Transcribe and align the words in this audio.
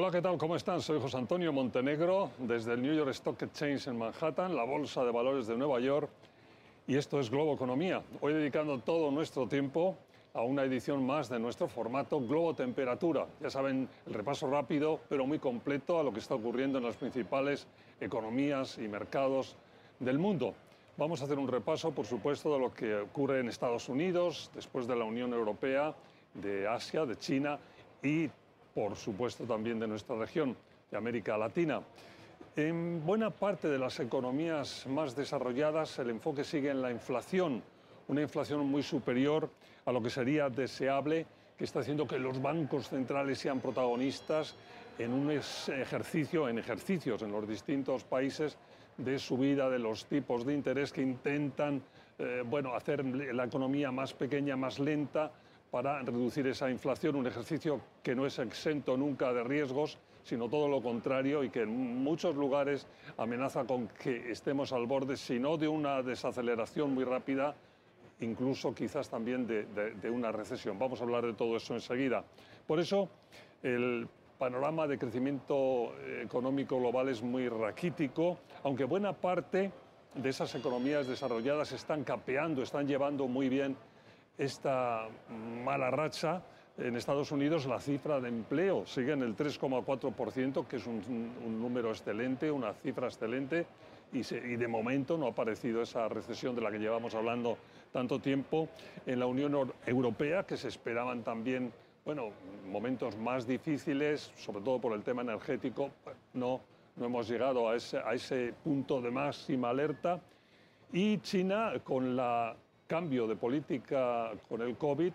Hola, 0.00 0.12
¿qué 0.12 0.22
tal? 0.22 0.38
¿Cómo 0.38 0.54
están? 0.54 0.80
Soy 0.80 1.00
José 1.00 1.16
Antonio 1.16 1.52
Montenegro 1.52 2.30
desde 2.38 2.74
el 2.74 2.82
New 2.82 2.94
York 2.94 3.10
Stock 3.10 3.42
Exchange 3.42 3.88
en 3.88 3.98
Manhattan, 3.98 4.54
la 4.54 4.62
Bolsa 4.62 5.02
de 5.02 5.10
Valores 5.10 5.48
de 5.48 5.56
Nueva 5.56 5.80
York, 5.80 6.08
y 6.86 6.94
esto 6.94 7.18
es 7.18 7.28
Globo 7.28 7.52
Economía. 7.52 8.00
Hoy 8.20 8.32
dedicando 8.32 8.78
todo 8.78 9.10
nuestro 9.10 9.48
tiempo 9.48 9.96
a 10.34 10.42
una 10.42 10.62
edición 10.62 11.04
más 11.04 11.28
de 11.28 11.40
nuestro 11.40 11.66
formato 11.66 12.20
Globo 12.20 12.54
Temperatura. 12.54 13.26
Ya 13.40 13.50
saben, 13.50 13.88
el 14.06 14.14
repaso 14.14 14.48
rápido 14.48 15.00
pero 15.08 15.26
muy 15.26 15.40
completo 15.40 15.98
a 15.98 16.04
lo 16.04 16.12
que 16.12 16.20
está 16.20 16.36
ocurriendo 16.36 16.78
en 16.78 16.84
las 16.84 16.94
principales 16.94 17.66
economías 18.00 18.78
y 18.78 18.86
mercados 18.86 19.56
del 19.98 20.20
mundo. 20.20 20.54
Vamos 20.96 21.22
a 21.22 21.24
hacer 21.24 21.40
un 21.40 21.48
repaso, 21.48 21.90
por 21.90 22.06
supuesto, 22.06 22.52
de 22.52 22.60
lo 22.60 22.72
que 22.72 22.94
ocurre 22.94 23.40
en 23.40 23.48
Estados 23.48 23.88
Unidos, 23.88 24.52
después 24.54 24.86
de 24.86 24.94
la 24.94 25.04
Unión 25.04 25.32
Europea, 25.32 25.92
de 26.34 26.68
Asia, 26.68 27.04
de 27.04 27.16
China 27.16 27.58
y, 28.00 28.30
por 28.78 28.94
supuesto, 28.94 29.42
también 29.42 29.80
de 29.80 29.88
nuestra 29.88 30.14
región, 30.14 30.56
de 30.88 30.96
América 30.96 31.36
Latina. 31.36 31.82
En 32.54 33.04
buena 33.04 33.28
parte 33.28 33.66
de 33.66 33.76
las 33.76 33.98
economías 33.98 34.86
más 34.86 35.16
desarrolladas 35.16 35.98
el 35.98 36.10
enfoque 36.10 36.44
sigue 36.44 36.70
en 36.70 36.80
la 36.80 36.92
inflación, 36.92 37.60
una 38.06 38.22
inflación 38.22 38.64
muy 38.68 38.84
superior 38.84 39.50
a 39.84 39.90
lo 39.90 40.00
que 40.00 40.10
sería 40.10 40.48
deseable, 40.48 41.26
que 41.58 41.64
está 41.64 41.80
haciendo 41.80 42.06
que 42.06 42.20
los 42.20 42.40
bancos 42.40 42.88
centrales 42.88 43.40
sean 43.40 43.58
protagonistas 43.58 44.54
en 44.96 45.12
un 45.12 45.32
ejercicio, 45.32 46.48
en 46.48 46.60
ejercicios 46.60 47.22
en 47.22 47.32
los 47.32 47.48
distintos 47.48 48.04
países 48.04 48.56
de 48.96 49.18
subida 49.18 49.68
de 49.68 49.80
los 49.80 50.06
tipos 50.06 50.46
de 50.46 50.54
interés 50.54 50.92
que 50.92 51.02
intentan 51.02 51.82
eh, 52.20 52.44
bueno, 52.46 52.76
hacer 52.76 53.04
la 53.04 53.44
economía 53.44 53.90
más 53.90 54.14
pequeña, 54.14 54.54
más 54.54 54.78
lenta, 54.78 55.32
para 55.70 56.00
reducir 56.02 56.46
esa 56.46 56.70
inflación, 56.70 57.16
un 57.16 57.26
ejercicio 57.26 57.80
que 58.02 58.14
no 58.14 58.26
es 58.26 58.38
exento 58.38 58.96
nunca 58.96 59.32
de 59.32 59.44
riesgos, 59.44 59.98
sino 60.22 60.48
todo 60.48 60.68
lo 60.68 60.82
contrario 60.82 61.44
y 61.44 61.50
que 61.50 61.62
en 61.62 62.02
muchos 62.02 62.36
lugares 62.36 62.86
amenaza 63.16 63.64
con 63.64 63.88
que 63.88 64.30
estemos 64.30 64.72
al 64.72 64.86
borde, 64.86 65.16
si 65.16 65.38
no 65.38 65.56
de 65.56 65.68
una 65.68 66.02
desaceleración 66.02 66.94
muy 66.94 67.04
rápida, 67.04 67.54
incluso 68.20 68.74
quizás 68.74 69.08
también 69.08 69.46
de, 69.46 70.10
una 70.10 70.32
recesión. 70.32 70.78
Vamos 70.78 71.00
a 71.00 71.04
hablar 71.04 71.24
de 71.24 71.34
todo 71.34 71.56
eso 71.56 71.74
enseguida. 71.74 72.24
Por 72.66 72.80
eso, 72.80 73.08
el 73.62 74.08
panorama 74.38 74.86
de 74.86 74.98
crecimiento 74.98 75.94
económico 76.22 76.78
global 76.78 77.08
es 77.08 77.22
muy 77.22 77.48
raquítico, 77.48 78.38
aunque 78.64 78.84
buena 78.84 79.12
parte 79.12 79.70
de 80.14 80.28
esas 80.28 80.54
economías 80.54 81.06
desarrolladas 81.06 81.72
están 81.72 82.04
capeando, 82.04 82.62
están 82.62 82.86
llevando 82.86 83.28
muy 83.28 83.48
bien 83.48 83.76
esta 84.38 85.08
mala 85.64 85.90
racha. 85.90 86.42
En 86.78 86.94
Estados 86.94 87.32
Unidos 87.32 87.66
la 87.66 87.80
cifra 87.80 88.20
de 88.20 88.28
empleo 88.28 88.86
sigue 88.86 89.12
en 89.12 89.22
el 89.22 89.36
3,4%, 89.36 90.66
que 90.66 90.76
es 90.76 90.86
un 90.86 91.60
número 91.60 91.90
excelente, 91.90 92.50
una 92.50 92.72
cifra 92.72 93.08
excelente 93.08 93.66
y, 94.12 94.56
de 94.56 94.68
momento 94.68 95.18
no 95.18 95.26
ha 95.26 95.30
aparecido 95.30 95.82
esa 95.82 96.08
recesión 96.08 96.54
de 96.54 96.62
la 96.62 96.70
que 96.70 96.78
llevamos 96.78 97.14
hablando 97.14 97.58
tanto 97.92 98.20
tiempo. 98.20 98.68
En 99.06 99.18
la 99.18 99.26
Unión 99.26 99.72
Europea, 99.86 100.44
que 100.44 100.56
se 100.56 100.68
esperaban 100.68 101.22
también 101.22 101.72
bueno, 102.04 102.30
momentos 102.70 103.16
más 103.16 103.46
difíciles, 103.46 104.32
sobre 104.36 104.62
todo 104.62 104.80
por 104.80 104.94
el 104.94 105.02
tema 105.02 105.22
energético, 105.22 105.90
no, 106.32 106.60
no 106.96 107.04
hemos 107.04 107.28
llegado 107.28 107.68
a 107.68 107.76
ese, 107.76 107.98
a 107.98 108.14
ese 108.14 108.54
punto 108.64 109.00
de 109.02 109.10
máxima 109.10 109.70
alerta. 109.70 110.20
Y 110.90 111.18
China, 111.18 111.74
con 111.84 112.06
el 112.06 112.54
cambio 112.88 113.26
de 113.26 113.36
política 113.36 114.32
con 114.48 114.62
el 114.62 114.76
COVID, 114.76 115.12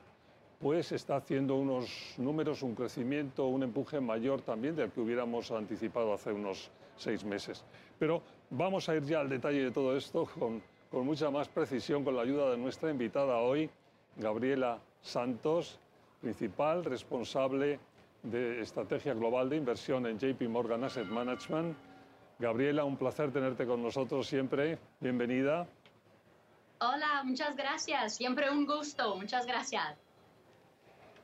pues 0.61 0.93
está 0.93 1.17
haciendo 1.17 1.55
unos 1.55 2.13
números, 2.17 2.63
un 2.63 2.75
crecimiento, 2.75 3.47
un 3.47 3.63
empuje 3.63 3.99
mayor 3.99 4.41
también 4.41 4.75
del 4.77 4.91
que 4.91 5.01
hubiéramos 5.01 5.51
anticipado 5.51 6.13
hace 6.13 6.31
unos 6.31 6.71
seis 6.95 7.25
meses. 7.25 7.65
Pero 7.99 8.21
vamos 8.49 8.87
a 8.87 8.95
ir 8.95 9.03
ya 9.03 9.19
al 9.19 9.27
detalle 9.27 9.65
de 9.65 9.71
todo 9.71 9.97
esto 9.97 10.25
con, 10.39 10.61
con 10.89 11.05
mucha 11.05 11.29
más 11.31 11.49
precisión 11.49 12.05
con 12.05 12.15
la 12.15 12.21
ayuda 12.21 12.51
de 12.51 12.57
nuestra 12.57 12.91
invitada 12.91 13.39
hoy, 13.39 13.69
Gabriela 14.15 14.79
Santos, 15.01 15.79
principal 16.21 16.85
responsable 16.85 17.79
de 18.21 18.61
estrategia 18.61 19.13
global 19.13 19.49
de 19.49 19.57
inversión 19.57 20.05
en 20.05 20.17
JP 20.17 20.43
Morgan 20.43 20.83
Asset 20.83 21.07
Management. 21.07 21.75
Gabriela, 22.39 22.85
un 22.85 22.97
placer 22.97 23.31
tenerte 23.31 23.65
con 23.65 23.81
nosotros 23.81 24.27
siempre. 24.27 24.77
Bienvenida. 25.01 25.67
Hola, 26.85 27.23
muchas 27.23 27.55
gracias. 27.55 28.15
Siempre 28.15 28.51
un 28.51 28.65
gusto. 28.65 29.15
Muchas 29.15 29.45
gracias. 29.45 29.97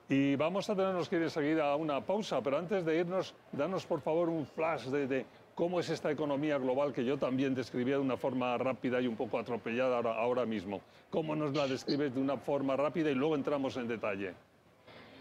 Y 0.07 0.37
vamos 0.37 0.69
a 0.69 0.75
tenernos 0.75 1.09
que 1.09 1.17
ir 1.17 1.23
enseguida 1.23 1.69
a 1.69 1.75
una 1.75 1.99
pausa, 1.99 2.41
pero 2.41 2.57
antes 2.57 2.85
de 2.85 2.97
irnos, 2.97 3.35
danos 3.51 3.85
por 3.85 3.99
favor 3.99 4.29
un 4.29 4.45
flash 4.45 4.85
de, 4.85 5.05
de 5.05 5.25
cómo 5.55 5.81
es 5.81 5.89
esta 5.89 6.09
economía 6.11 6.57
global 6.57 6.93
que 6.93 7.03
yo 7.03 7.17
también 7.17 7.53
describía 7.53 7.95
de 7.95 8.01
una 8.01 8.15
forma 8.15 8.57
rápida 8.57 9.01
y 9.01 9.07
un 9.07 9.17
poco 9.17 9.37
atropellada 9.37 9.97
ahora, 9.97 10.15
ahora 10.15 10.45
mismo. 10.45 10.79
¿Cómo 11.09 11.35
nos 11.35 11.53
la 11.53 11.67
describes 11.67 12.15
de 12.15 12.21
una 12.21 12.37
forma 12.37 12.77
rápida 12.77 13.11
y 13.11 13.15
luego 13.15 13.35
entramos 13.35 13.75
en 13.75 13.89
detalle? 13.89 14.33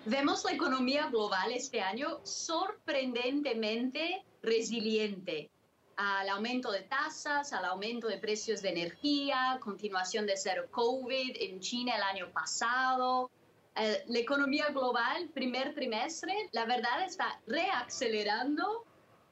Vemos 0.05 0.45
la 0.45 0.53
economía 0.53 1.09
global 1.09 1.51
este 1.51 1.81
año 1.81 2.21
sorprendentemente 2.23 4.23
resiliente 4.41 5.51
al 5.99 6.29
aumento 6.29 6.71
de 6.71 6.83
tasas, 6.83 7.53
al 7.53 7.65
aumento 7.65 8.07
de 8.07 8.19
precios 8.19 8.63
de 8.63 8.69
energía, 8.69 9.59
continuación 9.61 10.27
de 10.27 10.37
cero 10.37 10.67
COVID 10.71 11.37
en 11.41 11.59
China 11.59 11.97
el 11.97 12.03
año 12.03 12.31
pasado. 12.33 13.29
Eh, 13.75 14.05
la 14.07 14.19
economía 14.21 14.69
global, 14.69 15.29
primer 15.35 15.75
trimestre, 15.75 16.49
la 16.53 16.67
verdad 16.67 17.05
está 17.05 17.41
reacelerando 17.49 18.85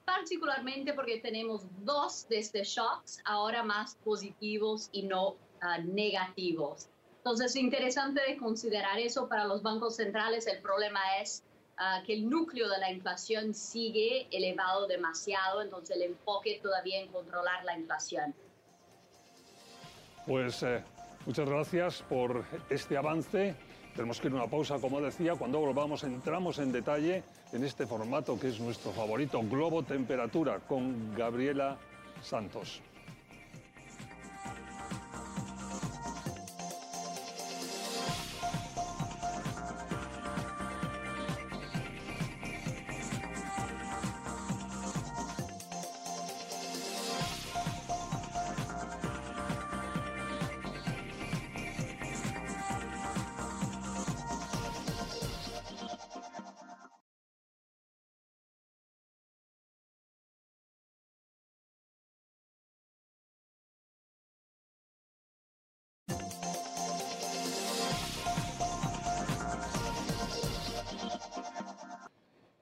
particularmente 0.04 0.92
porque 0.92 1.20
tenemos 1.20 1.62
dos 1.84 2.28
de 2.28 2.38
estos 2.40 2.66
shocks 2.66 3.20
ahora 3.24 3.62
más 3.62 3.94
positivos 4.04 4.88
y 4.90 5.04
no 5.04 5.36
ah, 5.60 5.78
negativos. 5.78 6.88
Entonces, 7.18 7.52
es 7.52 7.56
interesante 7.56 8.20
de 8.26 8.36
considerar 8.36 8.98
eso 8.98 9.28
para 9.28 9.44
los 9.44 9.62
bancos 9.62 9.96
centrales. 9.96 10.48
El 10.48 10.60
problema 10.62 11.00
es 11.20 11.44
que 12.04 12.14
el 12.14 12.28
núcleo 12.28 12.68
de 12.68 12.78
la 12.78 12.90
inflación 12.90 13.52
sigue 13.54 14.26
elevado 14.30 14.86
demasiado, 14.86 15.62
entonces 15.62 15.96
el 15.96 16.02
enfoque 16.02 16.58
todavía 16.62 17.00
en 17.00 17.08
controlar 17.08 17.64
la 17.64 17.78
inflación. 17.78 18.34
Pues 20.26 20.62
eh, 20.62 20.82
muchas 21.26 21.48
gracias 21.48 22.02
por 22.08 22.44
este 22.70 22.96
avance 22.96 23.54
tenemos 23.96 24.20
que 24.20 24.28
ir 24.28 24.34
a 24.34 24.36
una 24.36 24.46
pausa, 24.46 24.78
como 24.78 25.00
decía, 25.00 25.34
cuando 25.36 25.58
volvamos 25.58 26.04
entramos 26.04 26.58
en 26.58 26.70
detalle 26.70 27.24
en 27.52 27.64
este 27.64 27.86
formato 27.86 28.38
que 28.38 28.48
es 28.48 28.60
nuestro 28.60 28.92
favorito, 28.92 29.40
Globo 29.42 29.82
Temperatura, 29.82 30.60
con 30.60 31.14
Gabriela 31.16 31.78
Santos. 32.22 32.82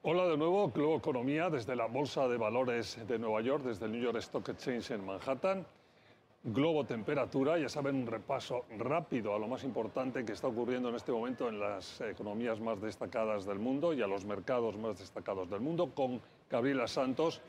Hola 0.06 0.26
de 0.26 0.36
nuevo, 0.36 0.68
Globo 0.68 0.98
Economía 0.98 1.48
desde 1.48 1.74
la 1.74 1.86
Bolsa 1.86 2.28
de 2.28 2.36
Valores 2.36 2.98
de 3.08 3.18
Nueva 3.18 3.40
York, 3.40 3.64
desde 3.64 3.86
el 3.86 3.92
New 3.92 4.02
York 4.02 4.18
Stock 4.18 4.46
Exchange 4.50 4.90
en 4.90 5.06
Manhattan. 5.06 5.64
Globo 6.42 6.84
Temperatura, 6.84 7.56
ya 7.56 7.70
saben, 7.70 7.96
un 7.96 8.06
repaso 8.06 8.66
rápido 8.76 9.34
a 9.34 9.38
lo 9.38 9.48
más 9.48 9.64
importante 9.64 10.22
que 10.22 10.32
está 10.32 10.48
ocurriendo 10.48 10.90
en 10.90 10.96
este 10.96 11.10
momento 11.10 11.48
en 11.48 11.58
las 11.58 12.02
economías 12.02 12.60
más 12.60 12.82
destacadas 12.82 13.46
del 13.46 13.58
mundo 13.58 13.94
y 13.94 14.02
a 14.02 14.06
los 14.06 14.26
mercados 14.26 14.76
más 14.76 14.98
destacados 14.98 15.48
del 15.48 15.60
mundo, 15.60 15.92
con 15.94 16.20
Gabriela 16.50 16.86
Santos, 16.86 17.40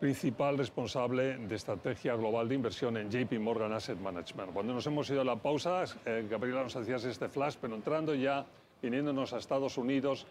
principal 0.00 0.58
responsable 0.58 1.38
de 1.38 1.54
estrategia 1.54 2.14
global 2.14 2.46
de 2.46 2.56
inversión 2.56 2.98
en 2.98 3.10
JP 3.10 3.40
Morgan 3.40 3.72
Asset 3.72 3.98
Management. 3.98 4.52
Cuando 4.52 4.74
nos 4.74 4.86
hemos 4.86 5.08
ido 5.08 5.22
a 5.22 5.24
la 5.24 5.36
pausa, 5.36 5.84
eh, 6.04 6.26
Gabriela 6.28 6.64
nos 6.64 6.76
hacía 6.76 6.96
este 6.96 7.30
flash, 7.30 7.56
pero 7.58 7.74
entrando 7.74 8.14
ya, 8.14 8.44
viniéndonos 8.82 9.32
a 9.32 9.38
Estados 9.38 9.78
Unidos, 9.78 10.26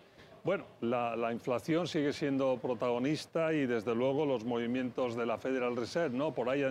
bueno, 0.47 0.65
la, 0.79 1.33
inflación 1.33 1.89
sigue 1.89 2.13
siendo 2.13 2.57
protagonista 2.57 3.51
y 3.51 3.65
desde 3.65 3.93
luego 3.93 4.25
los 4.25 4.45
movimientos 4.45 5.13
de 5.17 5.25
la 5.25 5.37
Federal 5.37 5.75
Reserve, 5.75 6.15
¿no? 6.17 6.33
Por 6.33 6.47
ahí 6.47 6.63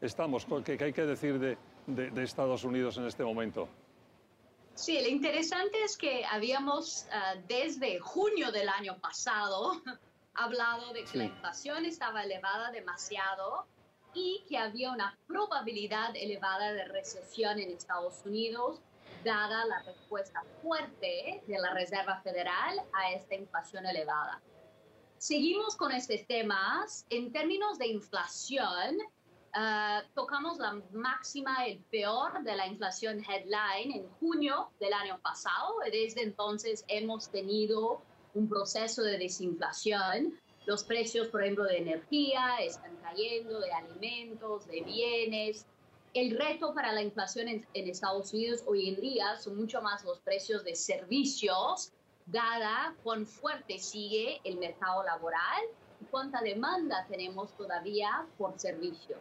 estamos. 0.00 0.44
¿Qué, 0.64 0.72
hay 0.72 0.92
que 0.92 1.06
decir 1.06 1.38
de, 1.38 2.20
Estados 2.20 2.64
Unidos 2.64 2.96
en 2.96 3.06
este 3.06 3.22
momento? 3.22 3.68
Sí, 4.74 5.00
lo 5.00 5.06
interesante 5.06 5.84
es 5.84 5.96
que 5.96 6.24
habíamos 6.24 7.06
ah, 7.12 7.36
desde 7.46 8.00
junio 8.00 8.50
del 8.50 8.68
año 8.68 8.98
pasado 8.98 9.80
ha 10.34 10.44
hablado 10.44 10.92
de 10.92 11.04
que 11.04 11.18
la 11.18 11.24
inflación 11.26 11.84
estaba 11.84 12.24
elevada 12.24 12.72
demasiado 12.72 13.66
y 14.14 14.42
que 14.48 14.58
había 14.58 14.90
una 14.90 15.16
probabilidad 15.28 16.16
elevada 16.16 16.72
de 16.72 16.86
recesión 16.86 17.60
en 17.60 17.70
Estados 17.70 18.20
Unidos, 18.26 18.80
dada 19.24 19.64
la 19.66 19.82
respuesta 19.82 20.42
fuerte 20.62 21.42
de 21.46 21.58
la 21.58 21.72
Reserva 21.74 22.20
Federal 22.22 22.80
a 22.92 23.12
esta 23.12 23.34
inflación 23.34 23.86
elevada. 23.86 24.40
Seguimos 25.18 25.76
con 25.76 25.92
estos 25.92 26.26
temas. 26.26 27.06
En 27.08 27.32
términos 27.32 27.78
de 27.78 27.86
inflación, 27.86 28.98
ah, 29.52 30.02
tocamos 30.14 30.58
la 30.58 30.82
máxima, 30.92 31.64
el 31.66 31.78
peor 31.78 32.42
de 32.42 32.56
la 32.56 32.66
inflación 32.66 33.22
headline 33.24 33.92
en 33.92 34.08
junio 34.18 34.70
del 34.80 34.92
año 34.92 35.20
pasado. 35.20 35.76
Desde 35.92 36.22
entonces 36.22 36.84
hemos 36.88 37.30
tenido 37.30 38.02
un 38.34 38.48
proceso 38.48 39.02
de 39.02 39.18
desinflación. 39.18 40.40
Los 40.66 40.84
precios, 40.84 41.28
por 41.28 41.42
ejemplo, 41.42 41.64
de 41.64 41.78
energía 41.78 42.56
están 42.60 42.96
cayendo, 42.96 43.60
de 43.60 43.72
alimentos, 43.72 44.66
de 44.66 44.80
bienes. 44.82 45.66
El 46.14 46.36
reto 46.38 46.74
para 46.74 46.92
la 46.92 47.02
inflación 47.02 47.48
en, 47.48 47.64
Estados 47.72 48.34
Unidos 48.34 48.62
hoy 48.66 48.90
en 48.90 49.00
día 49.00 49.36
son 49.38 49.56
mucho 49.56 49.80
más 49.80 50.04
los 50.04 50.20
precios 50.20 50.62
de 50.62 50.74
servicios, 50.74 51.90
dada 52.26 52.94
cuán 53.02 53.26
fuerte 53.26 53.78
sigue 53.78 54.38
el 54.44 54.58
mercado 54.58 55.02
laboral 55.04 55.62
y 56.02 56.04
cuánta 56.04 56.42
demanda 56.42 57.06
tenemos 57.08 57.56
todavía 57.56 58.26
por 58.36 58.58
servicios. 58.58 59.20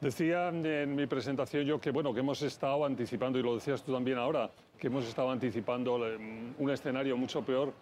Decía 0.00 0.48
en 0.48 0.96
mi 0.96 1.06
presentación 1.06 1.66
yo 1.66 1.78
que, 1.78 1.90
bueno, 1.90 2.14
que 2.14 2.20
hemos 2.20 2.40
estado 2.40 2.86
anticipando, 2.86 3.38
y 3.38 3.42
lo 3.42 3.56
decías 3.56 3.82
tú 3.82 3.92
también 3.92 4.16
ahora, 4.16 4.50
que 4.78 4.86
hemos 4.86 5.04
estado 5.06 5.30
anticipando 5.30 6.06
eh, 6.06 6.16
un 6.56 6.70
escenario 6.70 7.14
mucho 7.16 7.42
peor 7.42 7.74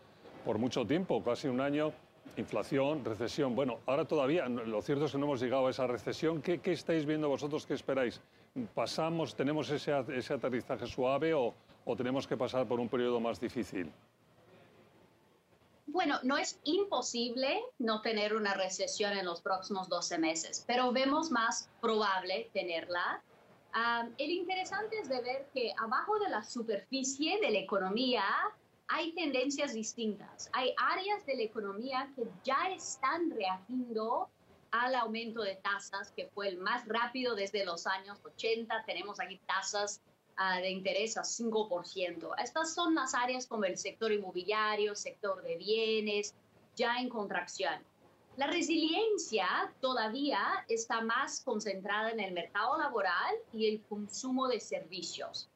por 0.44 0.58
mucho 0.58 0.84
tiempo, 0.84 1.22
casi 1.22 1.46
un 1.46 1.60
año, 1.60 1.92
inflación, 2.36 3.04
recesión. 3.04 3.54
Bueno, 3.54 3.80
ahora 3.86 4.04
todavía, 4.04 4.48
lo 4.48 4.82
cierto 4.82 5.06
es 5.06 5.12
que 5.12 5.18
no 5.18 5.26
hemos 5.26 5.40
llegado 5.40 5.66
a 5.66 5.70
esa 5.70 5.86
recesión. 5.86 6.42
¿Qué, 6.42 6.60
estáis 6.64 7.06
viendo 7.06 7.28
vosotros? 7.28 7.66
¿Qué 7.66 7.74
esperáis? 7.74 8.20
¿Pasamos, 8.74 9.34
tenemos 9.34 9.70
ese, 9.70 9.92
ese 10.14 10.34
aterrizaje 10.34 10.86
suave 10.86 11.34
o, 11.34 11.54
o 11.84 11.96
tenemos 11.96 12.26
que 12.26 12.36
pasar 12.36 12.66
por 12.66 12.80
un 12.80 12.88
periodo 12.88 13.20
más 13.20 13.40
difícil? 13.40 13.90
Bueno, 15.86 16.18
no 16.24 16.36
es 16.36 16.58
imposible 16.64 17.62
no 17.78 18.02
tener 18.02 18.34
una 18.34 18.54
recesión 18.54 19.12
en 19.12 19.24
los 19.24 19.40
próximos 19.40 19.88
12 19.88 20.18
meses, 20.18 20.64
pero 20.66 20.92
vemos 20.92 21.30
más 21.30 21.70
probable 21.80 22.50
tenerla 22.52 23.22
el 24.16 24.30
interesante 24.30 24.98
es 24.98 25.08
de 25.08 25.20
ver 25.20 25.48
que 25.52 25.72
abajo 25.78 26.18
de 26.18 26.30
la 26.30 26.42
superficie 26.42 27.38
de 27.40 27.50
la 27.50 27.58
economía 27.58 28.24
hay 28.88 29.12
tendencias 29.12 29.74
distintas. 29.74 30.48
Hay 30.52 30.74
áreas 30.78 31.24
de 31.26 31.36
la 31.36 31.42
economía 31.42 32.10
que 32.14 32.24
ya 32.44 32.68
están 32.74 33.30
reagiendo 33.30 34.28
al 34.70 34.94
aumento 34.94 35.42
de 35.42 35.56
tasas, 35.56 36.12
que 36.12 36.26
fue 36.28 36.48
el 36.48 36.58
más 36.58 36.86
rápido 36.86 37.34
desde 37.34 37.64
los 37.64 37.86
años 37.86 38.18
80. 38.24 38.84
Tenemos 38.86 39.20
aquí 39.20 39.40
tasas 39.46 40.00
ah, 40.36 40.60
de 40.60 40.70
interés 40.70 41.16
a 41.16 41.22
5%. 41.22 42.34
Estas 42.42 42.74
son 42.74 42.94
las 42.94 43.14
áreas 43.14 43.46
como 43.46 43.64
el 43.64 43.76
sector 43.76 44.12
inmobiliario, 44.12 44.94
sector 44.94 45.42
de 45.42 45.56
bienes, 45.56 46.34
ya 46.76 46.98
en 46.98 47.08
contracción. 47.08 47.82
La 48.36 48.46
resiliencia 48.46 49.48
todavía 49.80 50.38
está 50.68 51.00
más 51.00 51.40
concentrada 51.40 52.10
en 52.10 52.20
el 52.20 52.32
mercado 52.32 52.76
laboral 52.76 53.34
y 53.52 53.66
el 53.66 53.82
consumo 53.82 54.46
de 54.46 54.60
servicios. 54.60 55.48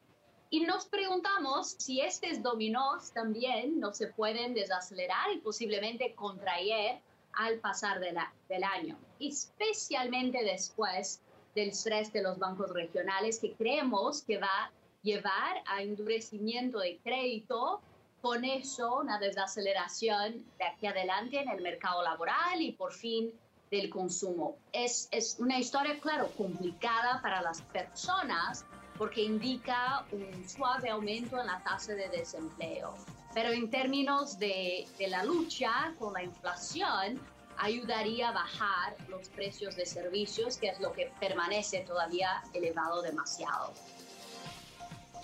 Y 0.53 0.59
nos 0.59 0.85
preguntamos 0.85 1.75
si 1.79 2.01
estos 2.01 2.43
dominós 2.43 3.13
también 3.13 3.79
no 3.79 3.93
se 3.93 4.07
pueden 4.07 4.53
desacelerar 4.53 5.31
y 5.33 5.37
posiblemente 5.37 6.13
contraer 6.13 6.99
al 7.31 7.59
pasar 7.59 8.01
de 8.01 8.11
la, 8.11 8.33
del 8.49 8.65
año, 8.65 8.97
especialmente 9.21 10.43
después 10.43 11.21
del 11.55 11.69
estrés 11.69 12.11
de 12.11 12.21
los 12.21 12.37
bancos 12.37 12.69
regionales 12.71 13.39
que 13.39 13.53
creemos 13.53 14.23
que 14.23 14.39
va 14.39 14.65
a 14.65 14.71
llevar 15.03 15.63
a 15.67 15.83
endurecimiento 15.83 16.79
de 16.79 16.99
crédito 17.01 17.79
con 18.21 18.43
eso 18.43 18.99
una 18.99 19.19
desaceleración 19.19 20.45
de 20.57 20.65
aquí 20.65 20.85
adelante 20.85 21.39
en 21.39 21.47
el 21.47 21.61
mercado 21.61 22.03
laboral 22.03 22.61
y 22.61 22.73
por 22.73 22.91
fin 22.91 23.31
del 23.71 23.89
consumo. 23.89 24.57
Es, 24.73 25.07
es 25.11 25.37
una 25.39 25.57
historia, 25.57 25.97
claro, 26.01 26.29
complicada 26.35 27.21
para 27.21 27.41
las 27.41 27.61
personas 27.61 28.65
porque 28.97 29.21
indica 29.21 30.05
un 30.11 30.47
suave 30.47 30.89
aumento 30.89 31.39
en 31.39 31.47
la 31.47 31.61
tasa 31.63 31.93
de 31.93 32.09
desempleo. 32.09 32.93
Pero 33.33 33.49
en 33.49 33.69
términos 33.69 34.37
de, 34.37 34.87
de 34.97 35.07
la 35.07 35.23
lucha 35.23 35.93
con 35.97 36.13
la 36.13 36.23
inflación, 36.23 37.19
ayudaría 37.57 38.29
a 38.29 38.31
bajar 38.31 38.95
los 39.07 39.29
precios 39.29 39.75
de 39.75 39.85
servicios, 39.85 40.57
que 40.57 40.69
es 40.69 40.79
lo 40.79 40.91
que 40.91 41.11
permanece 41.19 41.81
todavía 41.81 42.41
elevado 42.53 43.01
demasiado. 43.01 43.73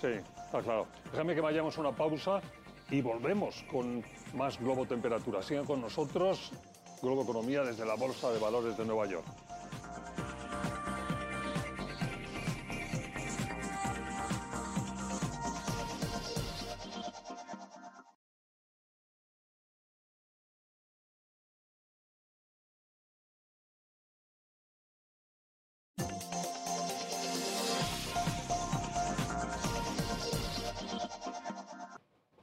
Sí, 0.00 0.08
está 0.44 0.62
claro. 0.62 0.86
Déjame 1.10 1.34
que 1.34 1.40
vayamos 1.40 1.76
a 1.76 1.80
una 1.80 1.92
pausa 1.92 2.40
y 2.90 3.00
volvemos 3.00 3.64
con 3.70 4.04
más 4.34 4.58
Globo 4.58 4.86
Temperatura. 4.86 5.42
Sigan 5.42 5.64
con 5.64 5.80
nosotros, 5.80 6.52
Globo 7.02 7.22
Economía 7.22 7.62
desde 7.62 7.84
la 7.84 7.94
Bolsa 7.94 8.30
de 8.30 8.38
Valores 8.38 8.76
de 8.76 8.84
Nueva 8.84 9.06
York. 9.06 9.26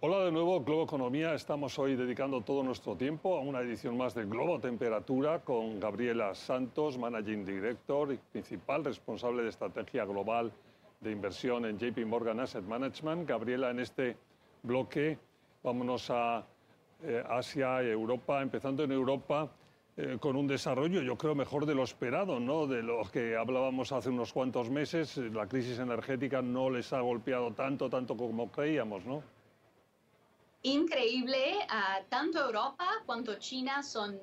Hola 0.07 0.25
de 0.25 0.31
nuevo, 0.31 0.61
Globo 0.61 0.83
Economía. 0.83 1.33
Estamos 1.33 1.79
hoy 1.79 1.95
dedicando 1.95 2.41
todo 2.41 2.61
nuestro 2.61 2.95
tiempo 2.95 3.39
a 3.39 3.41
una 3.41 3.61
edición 3.61 3.97
más 3.97 4.13
de 4.13 4.25
Globo 4.25 4.59
Temperatura 4.59 5.39
con 5.39 5.79
Gabriela 5.79 6.35
Santos, 6.35 6.99
Managing 6.99 7.43
Director 7.43 8.13
y 8.13 8.17
principal 8.17 8.85
responsable 8.85 9.41
de 9.41 9.49
estrategia 9.49 10.05
global 10.05 10.51
de 11.01 11.09
inversión 11.09 11.65
en 11.65 11.79
JP 11.79 12.05
Morgan 12.05 12.39
Asset 12.39 12.63
Management. 12.65 13.27
Gabriela, 13.27 13.71
en 13.71 13.79
este 13.79 14.15
bloque 14.61 15.17
vámonos 15.63 16.11
a 16.11 16.45
eh, 17.01 17.23
Asia 17.27 17.81
Europa, 17.81 18.43
empezando 18.43 18.83
en 18.83 18.91
Europa. 18.91 19.49
Eh, 19.97 20.17
con 20.19 20.35
un 20.35 20.45
desarrollo, 20.45 21.01
yo 21.01 21.17
creo, 21.17 21.33
mejor 21.33 21.65
de 21.65 21.73
lo 21.73 21.83
esperado, 21.83 22.39
¿no? 22.39 22.67
De 22.67 22.83
lo 22.83 23.01
que 23.11 23.35
hablábamos 23.35 23.91
hace 23.91 24.09
unos 24.09 24.33
cuantos 24.33 24.69
meses, 24.69 25.17
la 25.17 25.47
crisis 25.47 25.79
energética 25.79 26.43
no 26.43 26.69
les 26.69 26.93
ha 26.93 27.01
golpeado 27.01 27.53
tanto, 27.53 27.89
tanto 27.89 28.15
como 28.15 28.51
creíamos, 28.51 29.03
¿no? 29.03 29.23
Increíble. 30.65 31.57
Uh, 31.69 32.03
tanto 32.09 32.39
Europa 32.39 32.87
cuanto 33.05 33.35
China 33.35 33.83
son 33.83 34.19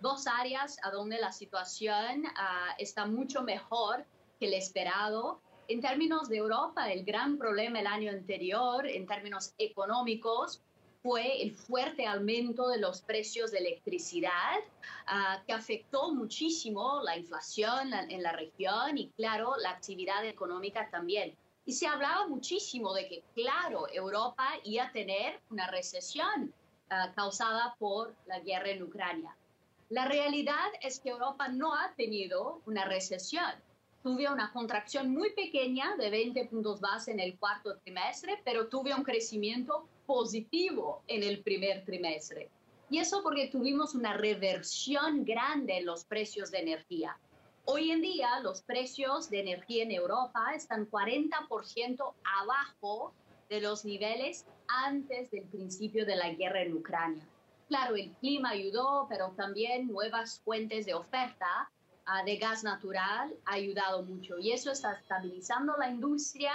dos 0.00 0.26
áreas 0.26 0.78
a 0.82 0.90
donde 0.90 1.18
la 1.18 1.32
situación 1.32 2.24
uh, 2.26 2.74
está 2.78 3.06
mucho 3.06 3.42
mejor 3.42 4.04
que 4.38 4.46
el 4.46 4.54
esperado. 4.54 5.40
En 5.68 5.80
términos 5.80 6.28
de 6.28 6.38
Europa, 6.38 6.90
el 6.90 7.04
gran 7.04 7.38
problema 7.38 7.80
el 7.80 7.86
año 7.86 8.10
anterior, 8.10 8.86
en 8.86 9.06
términos 9.06 9.52
económicos, 9.58 10.62
fue 11.02 11.42
el 11.42 11.56
fuerte 11.56 12.06
aumento 12.06 12.68
de 12.68 12.78
los 12.78 13.00
precios 13.00 13.50
de 13.50 13.58
electricidad, 13.58 14.58
uh, 14.58 15.44
que 15.46 15.52
afectó 15.52 16.12
muchísimo 16.12 17.00
la 17.02 17.16
inflación 17.16 17.92
en 17.94 18.22
la 18.22 18.32
región 18.32 18.96
y, 18.96 19.08
claro, 19.16 19.56
la 19.56 19.70
actividad 19.70 20.24
económica 20.24 20.88
también. 20.90 21.34
Y 21.64 21.72
se 21.72 21.86
hablaba 21.86 22.26
muchísimo 22.26 22.92
de 22.94 23.08
que, 23.08 23.22
claro, 23.34 23.86
Europa 23.92 24.48
iba 24.64 24.84
a 24.84 24.92
tener 24.92 25.40
una 25.50 25.66
recesión 25.70 26.52
ah, 26.88 27.12
causada 27.14 27.76
por 27.78 28.14
la 28.26 28.40
guerra 28.40 28.70
en 28.70 28.82
Ucrania. 28.82 29.36
La 29.90 30.06
realidad 30.06 30.68
es 30.82 31.00
que 31.00 31.10
Europa 31.10 31.48
no 31.48 31.74
ha 31.74 31.92
tenido 31.96 32.62
una 32.64 32.84
recesión. 32.84 33.50
Tuvo 34.02 34.32
una 34.32 34.52
contracción 34.52 35.10
muy 35.10 35.32
pequeña 35.32 35.96
de 35.96 36.10
20 36.10 36.46
puntos 36.46 36.80
base 36.80 37.10
en 37.10 37.20
el 37.20 37.36
cuarto 37.36 37.76
trimestre, 37.78 38.40
pero 38.44 38.68
tuvo 38.68 38.94
un 38.96 39.02
crecimiento 39.02 39.86
positivo 40.06 41.02
en 41.06 41.22
el 41.22 41.42
primer 41.42 41.84
trimestre. 41.84 42.48
Y 42.88 42.98
eso 42.98 43.22
porque 43.22 43.48
tuvimos 43.48 43.94
una 43.94 44.14
reversión 44.14 45.24
grande 45.24 45.78
en 45.78 45.86
los 45.86 46.04
precios 46.04 46.50
de 46.50 46.60
energía. 46.60 47.18
Hoy 47.72 47.92
en 47.92 48.00
día 48.00 48.40
los 48.40 48.62
precios 48.62 49.30
de 49.30 49.38
energía 49.38 49.84
en 49.84 49.92
Europa 49.92 50.54
están 50.56 50.90
40% 50.90 52.14
abajo 52.40 53.14
de 53.48 53.60
los 53.60 53.84
niveles 53.84 54.44
antes 54.66 55.30
del 55.30 55.44
principio 55.44 56.04
de 56.04 56.16
la 56.16 56.30
guerra 56.30 56.62
en 56.62 56.74
Ucrania. 56.74 57.24
Claro, 57.68 57.94
el 57.94 58.10
clima 58.14 58.50
ayudó, 58.50 59.06
pero 59.08 59.30
también 59.36 59.86
nuevas 59.86 60.40
fuentes 60.40 60.84
de 60.84 60.94
oferta 60.94 61.70
uh, 62.08 62.26
de 62.26 62.38
gas 62.38 62.64
natural 62.64 63.32
ha 63.44 63.52
ayudado 63.52 64.02
mucho 64.02 64.36
y 64.40 64.50
eso 64.50 64.72
está 64.72 64.94
estabilizando 64.94 65.76
la 65.76 65.88
industria 65.90 66.52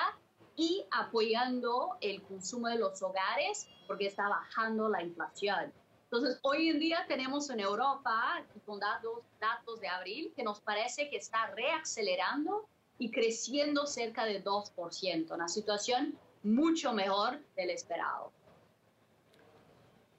y 0.58 0.86
apoyando 0.92 1.96
el 2.02 2.24
consumo 2.24 2.68
de 2.68 2.80
los 2.80 3.02
hogares 3.02 3.70
porque 3.88 4.08
está 4.08 4.28
bajando 4.28 4.90
la 4.90 5.02
inflación. 5.02 5.72
Entonces, 6.06 6.40
hoy 6.44 6.70
en 6.70 6.80
día 6.80 7.06
tenemos 7.08 7.50
en 7.50 7.60
Europa, 7.60 8.44
con 8.66 8.80
datos, 8.80 9.20
datos 9.40 9.82
de 9.82 9.88
abril, 9.88 10.32
que 10.36 10.44
nos 10.44 10.62
parece 10.62 11.10
que 11.10 11.18
está 11.18 11.48
reaccelerando 11.48 12.68
y 13.00 13.12
creciendo 13.12 13.86
cerca 13.86 14.26
de 14.26 14.44
2%, 14.44 15.34
una 15.34 15.48
situación 15.48 16.16
mucho 16.44 16.94
mejor 16.94 17.40
del 17.56 17.72
esperado. 17.72 18.32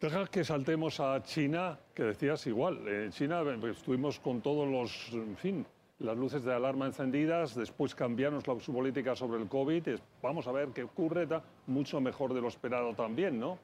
Deja 0.00 0.26
que 0.26 0.44
saltemos 0.44 1.00
a 1.00 1.22
China, 1.22 1.78
que 1.94 2.02
decías 2.02 2.46
igual. 2.46 2.86
En 2.86 3.12
China 3.12 3.42
estuvimos 3.70 4.18
con 4.18 4.42
todos 4.42 4.68
los, 4.68 5.08
en 5.12 5.36
fin, 5.36 5.66
las 6.00 6.16
luces 6.16 6.44
de 6.44 6.52
alarma 6.52 6.84
encendidas, 6.84 7.54
después 7.54 7.94
cambiaron 7.94 8.42
su 8.60 8.72
política 8.72 9.16
sobre 9.16 9.40
el 9.40 9.48
COVID. 9.48 9.98
Vamos 10.20 10.46
a 10.46 10.52
ver 10.52 10.68
qué 10.68 10.82
ocurre, 10.82 11.26
mucho 11.66 12.00
mejor 12.00 12.34
de 12.34 12.42
lo 12.42 12.48
esperado 12.48 12.92
también, 12.94 13.40
¿no? 13.40 13.58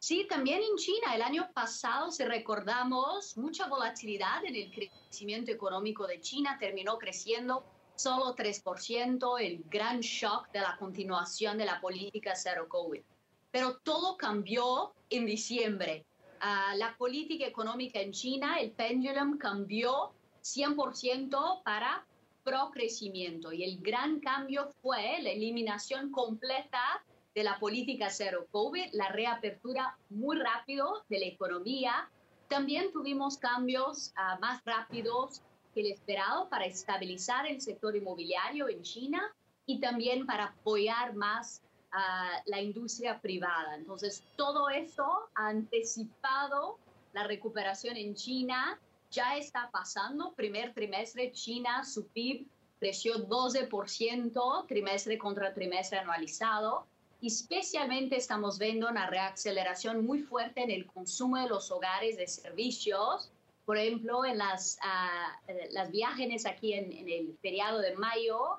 Sí, 0.00 0.26
también 0.26 0.62
en 0.62 0.76
China. 0.78 1.14
El 1.14 1.20
año 1.20 1.50
pasado, 1.52 2.10
si 2.10 2.24
recordamos, 2.24 3.36
mucha 3.36 3.68
volatilidad 3.68 4.42
en 4.46 4.56
el 4.56 4.72
crecimiento 4.72 5.50
económico 5.50 6.06
de 6.06 6.22
China 6.22 6.56
terminó 6.58 6.96
creciendo 6.96 7.66
solo 7.96 8.34
3%, 8.34 9.38
el 9.38 9.62
gran 9.68 10.00
shock 10.00 10.50
de 10.52 10.60
la 10.60 10.78
continuación 10.78 11.58
de 11.58 11.66
la 11.66 11.82
política 11.82 12.34
cero 12.34 12.64
COVID. 12.66 13.02
Pero 13.50 13.76
todo 13.76 14.16
cambió 14.16 14.94
en 15.10 15.26
diciembre. 15.26 16.06
Uh, 16.42 16.78
la 16.78 16.96
política 16.96 17.44
económica 17.46 18.00
en 18.00 18.12
China, 18.12 18.58
el 18.58 18.70
pendulum 18.70 19.36
cambió 19.36 20.12
100% 20.42 21.62
para 21.62 22.06
procrecimiento 22.42 23.52
y 23.52 23.64
el 23.64 23.82
gran 23.82 24.18
cambio 24.20 24.72
fue 24.80 25.20
la 25.20 25.28
eliminación 25.28 26.10
completa 26.10 27.04
de 27.34 27.44
la 27.44 27.58
política 27.58 28.10
cero 28.10 28.46
COVID, 28.50 28.92
la 28.92 29.08
reapertura 29.08 29.96
muy 30.08 30.38
rápido 30.38 31.04
de 31.08 31.20
la 31.20 31.26
economía. 31.26 32.10
También 32.48 32.90
tuvimos 32.92 33.38
cambios 33.38 34.12
uh, 34.16 34.40
más 34.40 34.64
rápidos 34.64 35.42
que 35.72 35.80
el 35.80 35.92
esperado 35.92 36.48
para 36.48 36.66
estabilizar 36.66 37.46
el 37.46 37.60
sector 37.60 37.94
inmobiliario 37.94 38.68
en 38.68 38.82
China 38.82 39.22
y 39.66 39.78
también 39.78 40.26
para 40.26 40.46
apoyar 40.46 41.14
más 41.14 41.62
a 41.92 42.42
la 42.46 42.60
industria 42.60 43.20
privada. 43.20 43.76
Entonces, 43.76 44.22
todo 44.36 44.68
eso 44.68 45.28
ha 45.34 45.48
anticipado 45.48 46.78
la 47.12 47.24
recuperación 47.24 47.96
en 47.96 48.14
China. 48.14 48.78
Ya 49.10 49.36
está 49.36 49.70
pasando. 49.72 50.32
Primer 50.34 50.72
trimestre, 50.72 51.32
China, 51.32 51.84
su 51.84 52.06
PIB 52.08 52.46
creció 52.78 53.28
12% 53.28 54.66
trimestre 54.66 55.18
contra 55.18 55.52
trimestre 55.52 55.98
anualizado. 55.98 56.86
Especialmente 57.22 58.16
estamos 58.16 58.58
viendo 58.58 58.88
una 58.88 59.06
reaceleración 59.06 60.06
muy 60.06 60.22
fuerte 60.22 60.62
en 60.62 60.70
el 60.70 60.86
consumo 60.86 61.36
de 61.36 61.48
los 61.48 61.70
hogares 61.70 62.16
de 62.16 62.26
servicios. 62.26 63.30
Por 63.66 63.76
ejemplo, 63.76 64.24
en 64.24 64.38
las, 64.38 64.78
uh, 64.82 65.52
las 65.72 65.90
viajes 65.90 66.46
aquí 66.46 66.72
en, 66.72 67.08
el 67.08 67.36
feriado 67.42 67.80
de 67.80 67.94
mayo, 67.94 68.58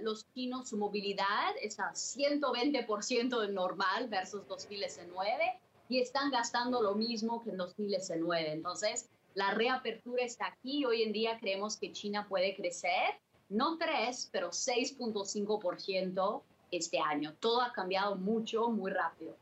los 0.00 0.26
chinos 0.34 0.68
su 0.68 0.76
movilidad 0.76 1.54
es 1.62 1.78
a 1.78 1.92
120% 1.92 3.40
de 3.40 3.52
normal 3.52 4.08
versus 4.08 4.46
2019 4.48 5.60
y 5.88 6.00
están 6.00 6.30
gastando 6.30 6.82
lo 6.82 6.94
mismo 6.94 7.42
que 7.42 7.50
en 7.50 7.56
2019. 7.56 8.52
Entonces, 8.52 9.08
la 9.34 9.50
reapertura 9.52 10.24
está 10.24 10.46
aquí. 10.46 10.84
Hoy 10.84 11.02
en 11.02 11.12
día 11.12 11.38
creemos 11.38 11.76
que 11.76 11.92
China 11.92 12.26
puede 12.28 12.54
crecer, 12.56 13.18
no 13.48 13.78
3, 13.78 14.30
pero 14.32 14.50
6.5% 14.50 16.42
este 16.76 16.98
año. 17.00 17.34
Todo 17.40 17.62
ha 17.62 17.72
cambiado 17.72 18.16
mucho, 18.16 18.68
muy 18.68 18.90
rápido. 18.90 19.36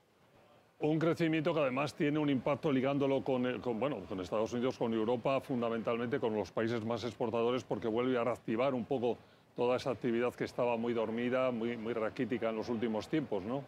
Un 0.80 0.98
crecimiento 0.98 1.54
que 1.54 1.60
además 1.60 1.94
tiene 1.94 2.18
un 2.18 2.28
impacto 2.28 2.72
ligándolo 2.72 3.22
con, 3.22 3.60
con, 3.60 3.78
bueno, 3.78 4.04
con 4.08 4.18
Estados 4.20 4.52
Unidos, 4.52 4.76
con 4.76 4.92
Europa, 4.92 5.40
fundamentalmente 5.40 6.18
con 6.18 6.34
los 6.34 6.50
países 6.50 6.84
más 6.84 7.04
exportadores, 7.04 7.62
porque 7.62 7.86
vuelve 7.86 8.18
a 8.18 8.24
reactivar 8.24 8.74
un 8.74 8.84
poco 8.84 9.16
toda 9.54 9.76
esa 9.76 9.90
actividad 9.90 10.34
que 10.34 10.44
estaba 10.44 10.76
muy 10.76 10.92
dormida, 10.92 11.52
muy, 11.52 11.76
muy 11.76 11.92
raquítica 11.92 12.50
en 12.50 12.56
los 12.56 12.68
últimos 12.68 13.08
tiempos, 13.08 13.44
¿no? 13.44 13.62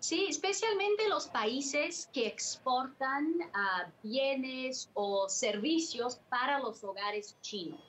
Sí, 0.00 0.26
especialmente 0.28 1.08
los 1.08 1.28
países 1.28 2.08
que 2.12 2.26
exportan 2.26 3.34
uh, 3.42 3.90
bienes 4.02 4.90
o 4.94 5.28
servicios 5.28 6.20
para 6.30 6.58
los 6.58 6.82
hogares 6.82 7.36
chinos. 7.42 7.80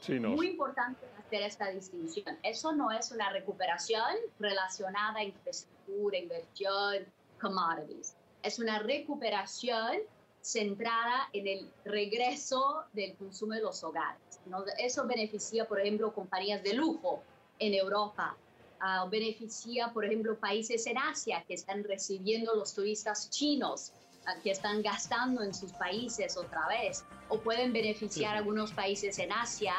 chinos. 0.00 0.34
Muy 0.34 0.48
importante 0.48 1.06
hacer 1.30 1.42
esta 1.42 1.70
distinción. 1.70 2.36
Eso 2.42 2.72
no 2.72 2.90
es 2.90 3.12
una 3.12 3.30
recuperación 3.30 4.16
relacionada 4.40 5.20
a 5.20 5.24
infraestructura, 5.24 6.18
inversión, 6.18 7.06
commodities. 7.40 8.14
Es 8.42 8.58
una 8.58 8.80
recuperación 8.80 9.98
centrada 10.40 11.28
en 11.32 11.46
el 11.46 11.70
regreso 11.84 12.84
del 12.92 13.14
consumo 13.14 13.54
de 13.54 13.60
los 13.60 13.84
hogares. 13.84 14.40
Eso 14.78 15.06
beneficia, 15.06 15.68
por 15.68 15.80
ejemplo, 15.80 16.12
compañías 16.12 16.62
de 16.64 16.74
lujo 16.74 17.22
en 17.60 17.74
Europa. 17.74 18.36
Uh, 18.82 19.08
beneficia, 19.10 19.92
por 19.92 20.06
ejemplo, 20.06 20.36
países 20.36 20.86
en 20.86 20.96
Asia 20.96 21.44
que 21.46 21.52
están 21.52 21.84
recibiendo 21.84 22.54
los 22.54 22.74
turistas 22.74 23.28
chinos 23.28 23.92
uh, 24.24 24.42
que 24.42 24.50
están 24.50 24.80
gastando 24.80 25.42
en 25.42 25.52
sus 25.52 25.70
países 25.72 26.38
otra 26.38 26.66
vez. 26.66 27.04
O 27.28 27.38
pueden 27.38 27.74
beneficiar 27.74 28.36
algunos 28.36 28.72
países 28.72 29.18
en 29.18 29.32
Asia 29.32 29.74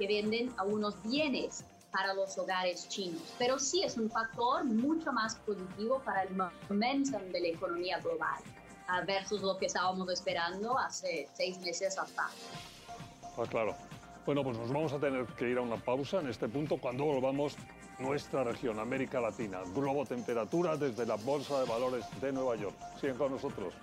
que 0.00 0.06
venden 0.06 0.50
algunos 0.56 1.00
bienes 1.02 1.62
para 1.92 2.14
los 2.14 2.38
hogares 2.38 2.88
chinos. 2.88 3.20
Pero 3.38 3.58
sí 3.58 3.82
es 3.82 3.98
un 3.98 4.10
factor 4.10 4.64
mucho 4.64 5.12
más 5.12 5.34
positivo 5.36 6.00
para 6.04 6.22
el 6.22 6.34
momentum 6.34 7.20
de 7.30 7.40
la 7.40 7.48
economía 7.48 7.98
global 7.98 8.40
uh, 8.88 9.06
versus 9.06 9.42
lo 9.42 9.58
que 9.58 9.66
estábamos 9.66 10.10
esperando 10.10 10.78
hace 10.78 11.28
seis 11.34 11.58
meses 11.60 11.98
atrás. 11.98 12.32
Ah, 13.36 13.44
claro. 13.48 13.76
Bueno, 14.24 14.42
pues 14.42 14.56
nos 14.56 14.72
vamos 14.72 14.92
a 14.92 14.98
tener 14.98 15.26
que 15.26 15.50
ir 15.50 15.58
a 15.58 15.60
una 15.60 15.76
pausa 15.76 16.20
en 16.20 16.28
este 16.28 16.48
punto 16.48 16.78
cuando 16.78 17.04
volvamos 17.04 17.56
nuestra 17.98 18.44
región, 18.44 18.78
América 18.78 19.20
Latina. 19.20 19.60
Globo 19.74 20.06
temperatura 20.06 20.76
desde 20.76 21.04
la 21.04 21.16
Bolsa 21.16 21.60
de 21.60 21.66
Valores 21.66 22.04
de 22.22 22.32
Nueva 22.32 22.56
York. 22.56 22.74
Sigan 22.98 23.18
con 23.18 23.32
nosotros. 23.32 23.74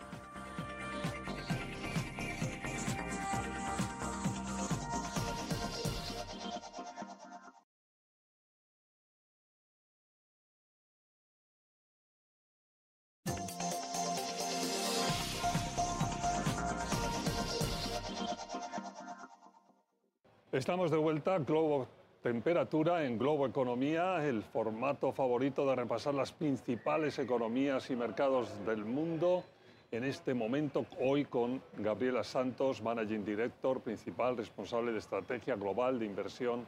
Estamos 20.68 20.92
de 20.92 20.98
vuelta, 20.98 21.38
Globo 21.40 21.88
Temperatura 22.22 23.06
en 23.06 23.18
Globo 23.18 23.48
Economía, 23.48 24.28
el 24.28 24.44
formato 24.44 25.14
favorito 25.14 25.66
de 25.66 25.78
repasar 25.78 26.14
las 26.14 26.34
principales 26.34 27.18
economías 27.20 27.90
y 27.90 27.96
mercados 27.96 28.52
del 28.66 28.84
mundo. 28.84 29.46
En 29.92 30.04
este 30.04 30.34
momento, 30.34 30.86
hoy 31.00 31.24
con 31.24 31.62
Gabriela 31.78 32.22
Santos, 32.26 32.82
Managing 32.82 33.24
Director, 33.24 33.80
principal 33.80 34.36
responsable 34.36 34.92
de 34.92 34.98
estrategia 34.98 35.56
global 35.56 36.00
de 36.00 36.06
inversión 36.06 36.66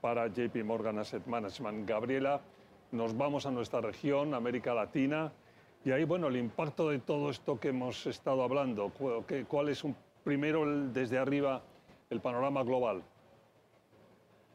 para 0.00 0.26
JP 0.26 0.56
Morgan 0.64 0.98
Asset 0.98 1.26
Management. 1.26 1.86
Gabriela, 1.86 2.40
nos 2.90 3.14
vamos 3.14 3.44
a 3.44 3.50
nuestra 3.50 3.82
región, 3.82 4.32
América 4.32 4.72
Latina, 4.72 5.30
y 5.84 5.90
ahí, 5.90 6.04
bueno, 6.04 6.28
el 6.28 6.38
impacto 6.38 6.88
de 6.88 7.00
todo 7.00 7.28
esto 7.28 7.60
que 7.60 7.68
hemos 7.68 8.06
estado 8.06 8.42
hablando, 8.42 8.90
¿cuál 9.46 9.68
es 9.68 9.84
un, 9.84 9.94
primero 10.24 10.64
desde 10.88 11.18
arriba? 11.18 11.62
El 12.10 12.20
panorama 12.20 12.62
global? 12.62 13.04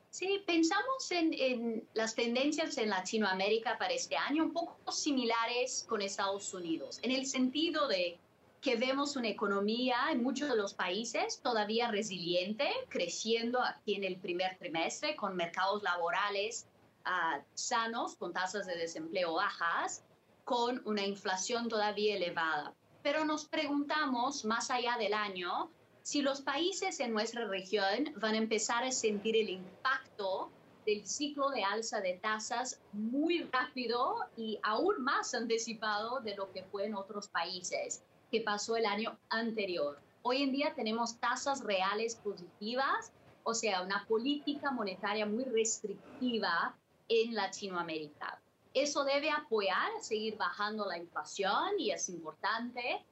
Sí, 0.09 0.43
pensamos 0.45 1.09
en, 1.11 1.87
las 1.95 2.13
tendencias 2.13 2.77
en 2.77 2.89
Latinoamérica 2.89 3.77
para 3.79 3.93
este 3.93 4.15
año 4.15 4.43
un 4.43 4.53
poco 4.53 4.91
similares 4.91 5.85
con 5.89 6.03
Estados 6.03 6.53
Unidos, 6.53 6.99
en 7.01 7.11
el 7.11 7.25
sentido 7.25 7.87
de 7.87 8.19
que 8.61 8.75
vemos 8.75 9.15
una 9.15 9.27
economía 9.27 9.97
en 10.11 10.21
muchos 10.21 10.49
de 10.49 10.55
los 10.55 10.73
países 10.73 11.41
todavía 11.41 11.89
resiliente, 11.89 12.69
creciendo 12.89 13.61
aquí 13.61 13.95
en 13.95 14.03
el 14.03 14.17
primer 14.17 14.55
trimestre 14.57 15.15
con 15.15 15.35
mercados 15.35 15.81
laborales 15.81 16.67
ah, 17.05 17.41
sanos, 17.55 18.15
con 18.15 18.33
tasas 18.33 18.67
de 18.67 18.77
desempleo 18.77 19.33
bajas, 19.33 20.03
con 20.45 20.81
una 20.85 21.05
inflación 21.05 21.67
todavía 21.67 22.15
elevada. 22.15 22.73
Pero 23.01 23.25
nos 23.25 23.45
preguntamos, 23.45 24.45
más 24.45 24.69
allá 24.69 24.95
del 24.97 25.13
año, 25.13 25.71
si 26.03 26.21
los 26.21 26.41
países 26.41 26.99
en 26.99 27.13
nuestra 27.13 27.47
región 27.47 28.13
van 28.17 28.35
a 28.35 28.37
empezar 28.37 28.83
a 28.83 28.91
sentir 28.91 29.37
el 29.37 29.49
impacto 29.49 30.51
del 30.85 31.07
ciclo 31.07 31.49
de 31.49 31.63
alza 31.63 32.01
de 32.01 32.15
tasas 32.15 32.81
muy 32.91 33.43
rápido 33.43 34.17
y 34.35 34.59
aún 34.63 35.01
más 35.01 35.33
anticipado 35.33 36.19
de 36.19 36.35
lo 36.35 36.51
que 36.51 36.63
fue 36.63 36.85
en 36.85 36.95
otros 36.95 37.29
países 37.29 38.03
que 38.29 38.41
pasó 38.41 38.75
el 38.75 38.85
año 38.85 39.17
anterior. 39.29 39.97
Hoy 40.23 40.43
en 40.43 40.51
día 40.51 40.73
tenemos 40.75 41.19
tasas 41.19 41.63
reales 41.63 42.15
positivas, 42.15 43.13
o 43.43 43.53
sea, 43.53 43.81
una 43.81 44.05
política 44.05 44.71
monetaria 44.71 45.25
muy 45.25 45.45
restrictiva 45.45 46.75
en 47.07 47.33
Latinoamérica. 47.33 48.41
Eso 48.73 49.05
debe 49.05 49.29
apoyar 49.29 49.89
a 49.97 50.01
seguir 50.01 50.35
bajando 50.35 50.85
la 50.85 50.97
inflación 50.97 51.79
y 51.79 51.91
es 51.91 52.09
importante, 52.09 53.05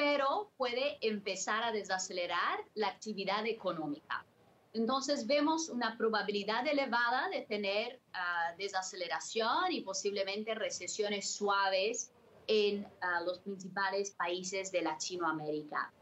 pero 0.00 0.50
puede 0.56 0.96
empezar 1.02 1.62
a 1.62 1.72
desacelerar 1.72 2.64
la 2.74 2.88
actividad 2.88 3.46
económica. 3.46 4.24
Entonces 4.72 5.26
vemos 5.26 5.68
una 5.68 5.98
probabilidad 5.98 6.66
elevada 6.66 7.28
de 7.28 7.42
tener 7.42 8.00
ah, 8.14 8.54
desaceleración 8.56 9.70
y 9.72 9.82
posiblemente 9.82 10.54
recesiones 10.54 11.30
suaves 11.30 12.12
en 12.46 12.88
ah, 13.02 13.20
los 13.26 13.40
principales 13.40 14.12
países 14.12 14.72
de 14.72 14.80
Latinoamérica. 14.80 15.92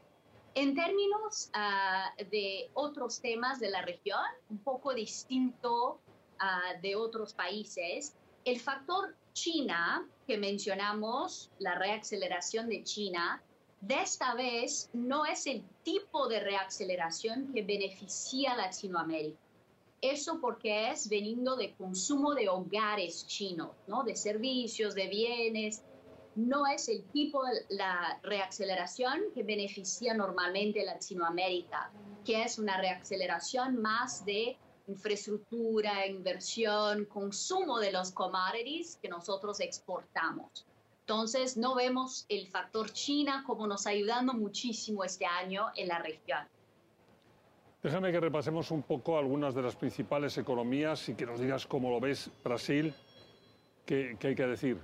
En 0.54 0.76
términos 0.76 1.50
ah, 1.54 2.12
de 2.30 2.70
otros 2.74 3.20
temas 3.20 3.58
de 3.58 3.70
la 3.70 3.82
región, 3.82 4.24
un 4.48 4.58
poco 4.58 4.94
distinto 4.94 6.00
de 6.82 6.94
otros 6.94 7.34
países, 7.34 8.14
el 8.44 8.60
factor 8.60 9.16
China 9.32 10.06
que 10.24 10.38
mencionamos, 10.38 11.50
la 11.58 11.74
reaceleración 11.74 12.68
de 12.68 12.84
China, 12.84 13.42
esta 13.86 14.34
vez 14.34 14.90
no 14.92 15.24
es 15.24 15.46
el 15.46 15.62
tipo 15.82 16.28
de 16.28 16.40
reaceleración 16.40 17.52
que 17.52 17.62
beneficia 17.62 18.52
a 18.52 18.56
Latinoamérica. 18.56 19.38
Eso 20.00 20.40
porque 20.40 20.90
es 20.90 21.08
veniendo 21.08 21.56
de 21.56 21.74
consumo 21.74 22.34
de 22.34 22.48
hogares 22.48 23.26
chinos, 23.26 23.70
¿no? 23.86 24.04
de 24.04 24.14
servicios, 24.14 24.94
de 24.94 25.08
bienes. 25.08 25.82
No 26.36 26.66
es 26.66 26.88
el 26.88 27.02
tipo 27.10 27.44
de 27.44 27.64
la 27.70 28.18
reaceleración 28.22 29.20
que 29.34 29.42
beneficia 29.42 30.14
normalmente 30.14 30.84
Latinoamérica, 30.84 31.90
que 32.24 32.44
es 32.44 32.58
una 32.58 32.80
reaceleración 32.80 33.80
más 33.82 34.24
de 34.24 34.56
infraestructura, 34.86 36.06
inversión, 36.06 37.04
consumo 37.06 37.78
de 37.78 37.92
los 37.92 38.12
commodities 38.12 38.98
que 39.02 39.08
nosotros 39.08 39.60
exportamos. 39.60 40.64
Entonces, 41.08 41.56
no 41.56 41.74
vemos 41.74 42.26
el 42.28 42.48
factor 42.48 42.92
China 42.92 43.42
como 43.46 43.66
nos 43.66 43.86
ayudando 43.86 44.34
muchísimo 44.34 45.04
este 45.04 45.24
año 45.24 45.68
en 45.74 45.88
la 45.88 46.00
región. 46.00 46.46
Déjame 47.82 48.12
que 48.12 48.20
repasemos 48.20 48.70
un 48.70 48.82
poco 48.82 49.16
algunas 49.16 49.54
de 49.54 49.62
las 49.62 49.74
principales 49.74 50.36
economías 50.36 51.08
y 51.08 51.14
que 51.14 51.24
nos 51.24 51.40
digas 51.40 51.66
cómo 51.66 51.88
lo 51.90 51.98
ves 51.98 52.30
Brasil, 52.44 52.92
qué, 53.86 54.18
hay 54.20 54.34
que 54.34 54.46
decir. 54.46 54.78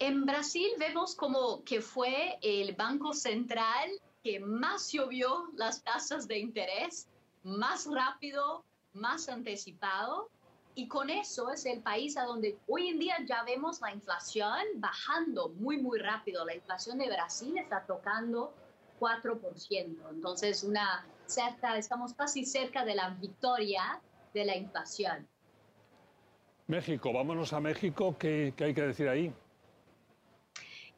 En 0.00 0.26
Brasil 0.26 0.68
vemos 0.76 1.14
como 1.14 1.62
que 1.62 1.80
fue 1.80 2.36
el 2.42 2.74
Banco 2.74 3.12
Central 3.12 3.90
que 4.24 4.40
más 4.40 4.88
subió 4.88 5.50
las 5.54 5.84
tasas 5.84 6.26
de 6.26 6.40
interés, 6.40 7.06
más 7.44 7.86
rápido, 7.88 8.64
más 8.92 9.28
anticipado, 9.28 10.30
y 10.74 10.86
con 10.88 11.10
eso 11.10 11.50
es 11.50 11.66
el 11.66 11.82
país 11.82 12.16
a 12.16 12.24
donde 12.24 12.58
hoy 12.68 12.88
en 12.88 12.98
día 12.98 13.16
ya 13.26 13.42
vemos 13.42 13.80
la 13.80 13.92
inflación 13.92 14.58
bajando 14.76 15.48
muy, 15.50 15.78
muy 15.78 15.98
rápido. 15.98 16.44
La 16.44 16.54
inflación 16.54 16.98
de 16.98 17.08
Brasil 17.08 17.58
está 17.58 17.84
tocando 17.84 18.54
4%. 19.00 20.10
Entonces, 20.10 20.62
una 20.62 21.04
cerca, 21.26 21.76
estamos 21.76 22.14
casi 22.14 22.44
cerca 22.44 22.84
de 22.84 22.94
la 22.94 23.10
victoria 23.10 24.00
de 24.32 24.44
la 24.44 24.56
inflación. 24.56 25.26
México, 26.68 27.12
vámonos 27.12 27.52
a 27.52 27.60
México. 27.60 28.16
¿Qué, 28.16 28.54
hay 28.58 28.74
que 28.74 28.82
decir 28.82 29.08
ahí? 29.08 29.32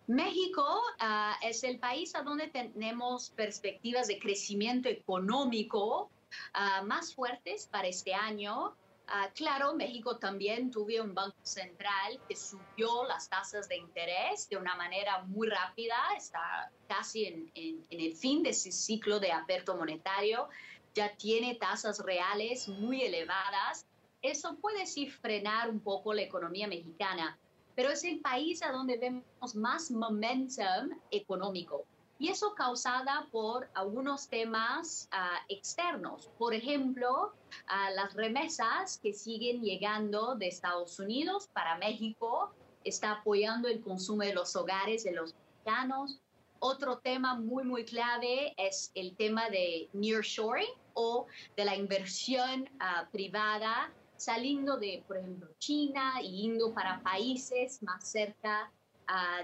México 0.07 0.67
ah, 0.99 1.37
es 1.43 1.64
el 1.64 1.79
país 1.79 2.14
a 2.14 2.23
donde 2.23 2.49
tenemos 2.49 3.30
perspectivas 3.30 4.06
de 4.08 4.19
crecimiento 4.19 4.91
económico 4.91 6.11
ah, 6.52 6.82
más 6.85 7.15
fuertes 7.15 7.69
para 7.69 7.89
este 7.89 8.13
año. 8.13 8.75
Ah, 9.06 9.28
claro, 9.34 9.75
México 9.75 10.17
también 10.17 10.71
tuvo 10.71 11.02
un 11.02 11.15
banco 11.15 11.36
central 11.43 12.21
que 12.28 12.36
subió 12.36 13.04
las 13.04 13.28
tasas 13.28 13.69
de 13.69 13.76
interés 13.76 14.49
de 14.49 14.56
una 14.56 14.75
manera 14.76 15.23
muy 15.25 15.49
rápida, 15.49 15.97
está 16.17 16.71
casi 16.88 17.26
en, 17.26 17.84
el 17.91 18.17
fin 18.17 18.43
de 18.43 18.50
ese 18.50 18.73
ciclo 18.73 19.21
de 19.21 19.32
aperto 19.32 19.76
monetario, 19.76 20.49
ya 20.95 21.15
tiene 21.17 21.56
tasas 21.56 21.99
reales 22.00 22.69
muy 22.69 23.02
elevadas. 23.02 23.86
Eso 24.23 24.56
puede 24.56 24.86
sí 24.86 25.08
frenar 25.08 25.69
un 25.69 25.80
poco 25.80 26.15
la 26.15 26.23
economía 26.23 26.69
mexicana, 26.69 27.38
pero 27.75 27.91
es 27.91 28.04
el 28.04 28.21
país 28.21 28.62
a 28.62 28.71
donde 28.71 28.99
vemos 28.99 29.54
más 29.54 29.91
momentum 29.91 30.91
económico 31.10 31.84
y 32.23 32.28
eso 32.28 32.54
causada 32.54 33.26
por 33.32 33.69
algunos 33.75 34.28
temas 34.28 35.08
ah, 35.11 35.41
externos. 35.49 36.30
Por 36.39 36.54
ejemplo, 36.54 37.32
ah, 37.67 37.91
las 37.91 38.15
remesas 38.15 39.00
que 39.02 39.13
siguen 39.13 39.61
llegando 39.61 40.37
de 40.37 40.47
Estados 40.47 41.00
Unidos 41.00 41.49
para 41.52 41.76
México 41.78 42.54
está 42.85 43.11
apoyando 43.15 43.67
el 43.67 43.80
consumo 43.80 44.23
de 44.23 44.35
los 44.35 44.54
hogares 44.54 45.02
de 45.02 45.11
los 45.11 45.35
mexicanos. 45.35 46.21
Otro 46.61 46.99
tema 46.99 47.35
muy, 47.35 47.65
muy 47.65 47.85
clave 47.85 48.54
es 48.56 48.93
el 48.95 49.17
tema 49.17 49.50
de 49.50 49.91
nearshoring 49.93 50.71
o 50.95 51.26
de 51.56 51.65
la 51.65 51.75
inversión 51.75 52.71
ah, 52.78 53.08
privada 53.11 53.93
saliendo 54.17 54.76
de, 54.76 55.02
por 55.08 55.17
ejemplo, 55.17 55.49
China 55.58 56.23
y 56.23 56.43
yendo 56.43 56.73
para 56.73 57.02
países 57.02 57.82
más 57.82 58.08
cerca 58.08 58.71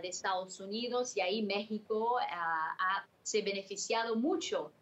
de 0.00 0.08
Estados 0.08 0.60
Unidos 0.60 1.16
y 1.16 1.20
ahí 1.20 1.42
México 1.42 2.18
ha, 2.18 3.04
se 3.22 3.42
beneficiado 3.42 4.16
mucho 4.16 4.72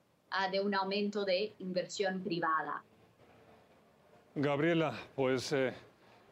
de 0.50 0.60
un 0.60 0.74
aumento 0.74 1.24
de 1.24 1.54
inversión 1.58 2.22
privada. 2.22 2.82
Gabriela, 4.34 4.92
pues 5.14 5.52
eh, 5.52 5.72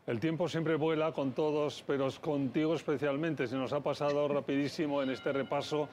el 0.06 0.20
tiempo 0.20 0.48
siempre 0.48 0.76
vuela 0.76 1.12
con 1.12 1.32
todos, 1.32 1.82
pero 1.86 2.08
es 2.08 2.18
contigo 2.18 2.74
especialmente. 2.74 3.46
Se 3.46 3.56
nos 3.56 3.72
ha 3.72 3.80
pasado 3.80 4.28
rapidísimo 4.28 5.02
en 5.02 5.10
este 5.10 5.32
repaso 5.32 5.88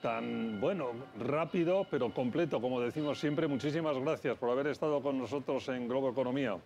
tan, 0.00 0.60
bueno, 0.60 0.92
rápido, 1.18 1.84
pero 1.90 2.14
completo, 2.14 2.60
como 2.60 2.80
decimos 2.80 3.18
siempre. 3.18 3.48
Muchísimas 3.48 3.98
gracias 3.98 4.38
por 4.38 4.50
haber 4.50 4.68
estado 4.68 5.02
con 5.02 5.18
nosotros 5.18 5.68
en 5.68 5.88
Globo 5.88 6.10
Economía. 6.10 6.56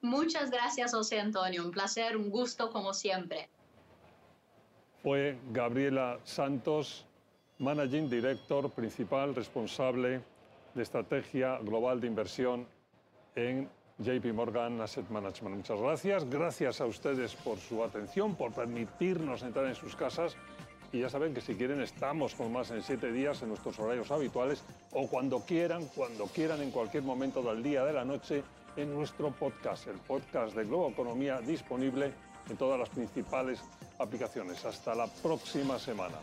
Muchas 0.00 0.50
gracias, 0.50 0.94
José 0.94 1.18
Antonio. 1.18 1.64
Un 1.64 1.72
placer, 1.72 2.16
un 2.16 2.30
gusto 2.30 2.70
como 2.70 2.94
siempre 2.94 3.48
fue 5.02 5.36
Gabriela 5.52 6.18
Santos, 6.24 7.04
Managing 7.58 8.08
Director 8.08 8.70
principal 8.70 9.34
responsable 9.34 10.20
de 10.74 10.82
estrategia 10.82 11.58
global 11.58 12.00
de 12.00 12.06
inversión 12.06 12.66
en 13.34 13.68
JP 13.98 14.32
Morgan 14.32 14.80
Asset 14.80 15.08
Management. 15.10 15.56
Muchas 15.56 15.80
gracias. 15.80 16.30
Gracias 16.30 16.80
a 16.80 16.86
ustedes 16.86 17.34
por 17.34 17.58
su 17.58 17.84
atención, 17.84 18.34
por 18.36 18.52
permitirnos 18.52 19.42
entrar 19.42 19.66
en 19.66 19.74
sus 19.74 19.94
casas. 19.94 20.36
Y 20.92 21.00
ya 21.00 21.08
saben 21.08 21.32
que 21.32 21.40
si 21.40 21.54
quieren 21.54 21.80
estamos 21.80 22.34
con 22.34 22.52
más 22.52 22.70
en 22.70 22.82
siete 22.82 23.12
días 23.12 23.42
en 23.42 23.48
nuestros 23.48 23.78
horarios 23.78 24.10
habituales 24.10 24.62
o 24.92 25.06
cuando 25.08 25.40
quieran, 25.40 25.86
cuando 25.94 26.26
quieran, 26.26 26.60
en 26.62 26.70
cualquier 26.70 27.02
momento 27.02 27.42
del 27.42 27.62
día, 27.62 27.84
de 27.84 27.92
la 27.92 28.04
noche, 28.04 28.42
en 28.76 28.92
nuestro 28.92 29.30
podcast, 29.30 29.86
el 29.86 29.96
podcast 29.96 30.54
de 30.54 30.64
Globo 30.64 30.90
Economía 30.90 31.40
disponible 31.40 32.12
en 32.48 32.56
todas 32.56 32.78
las 32.78 32.88
principales 32.88 33.62
aplicaciones. 33.98 34.64
Hasta 34.64 34.94
la 34.94 35.06
próxima 35.06 35.78
semana. 35.78 36.18